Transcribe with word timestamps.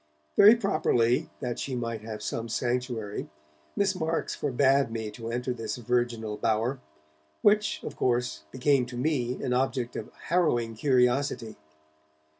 Very 0.35 0.55
properly, 0.55 1.29
that 1.41 1.59
she 1.59 1.75
might 1.75 2.01
have 2.01 2.23
some 2.23 2.49
sanctuary, 2.49 3.29
Miss 3.75 3.93
Marks 3.93 4.33
forbade 4.33 4.89
me 4.89 5.11
to 5.11 5.31
enter 5.31 5.53
this 5.53 5.75
virginal 5.75 6.37
bower, 6.37 6.79
which, 7.43 7.83
of 7.83 7.95
course, 7.95 8.41
became 8.49 8.87
to 8.87 8.97
me 8.97 9.35
an 9.43 9.53
object 9.53 9.95
of 9.95 10.11
harrowing 10.29 10.73
curiosity. 10.73 11.55